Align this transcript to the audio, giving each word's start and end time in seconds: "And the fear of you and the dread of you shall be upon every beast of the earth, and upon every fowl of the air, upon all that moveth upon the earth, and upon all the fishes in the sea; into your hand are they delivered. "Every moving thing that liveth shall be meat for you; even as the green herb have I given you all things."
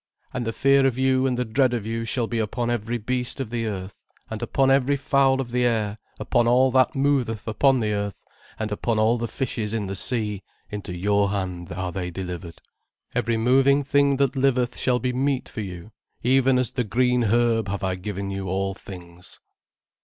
"And 0.33 0.47
the 0.47 0.51
fear 0.51 0.87
of 0.87 0.97
you 0.97 1.27
and 1.27 1.37
the 1.37 1.45
dread 1.45 1.75
of 1.75 1.85
you 1.85 2.05
shall 2.05 2.25
be 2.25 2.39
upon 2.39 2.71
every 2.71 2.97
beast 2.97 3.39
of 3.39 3.51
the 3.51 3.67
earth, 3.67 3.93
and 4.31 4.41
upon 4.41 4.71
every 4.71 4.95
fowl 4.97 5.39
of 5.39 5.51
the 5.51 5.63
air, 5.63 5.99
upon 6.19 6.47
all 6.47 6.71
that 6.71 6.95
moveth 6.95 7.47
upon 7.47 7.81
the 7.81 7.93
earth, 7.93 8.23
and 8.57 8.71
upon 8.71 8.97
all 8.97 9.19
the 9.19 9.27
fishes 9.27 9.75
in 9.75 9.85
the 9.85 9.95
sea; 9.95 10.41
into 10.71 10.97
your 10.97 11.29
hand 11.29 11.71
are 11.71 11.91
they 11.91 12.09
delivered. 12.09 12.59
"Every 13.13 13.37
moving 13.37 13.83
thing 13.83 14.15
that 14.15 14.35
liveth 14.35 14.75
shall 14.75 14.97
be 14.97 15.13
meat 15.13 15.47
for 15.47 15.61
you; 15.61 15.91
even 16.23 16.57
as 16.57 16.71
the 16.71 16.83
green 16.83 17.21
herb 17.25 17.67
have 17.67 17.83
I 17.83 17.93
given 17.93 18.31
you 18.31 18.47
all 18.47 18.73
things." 18.73 19.39